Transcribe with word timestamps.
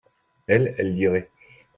elle, 0.47 0.73
elle 0.79 0.95
lirait. 0.95 1.29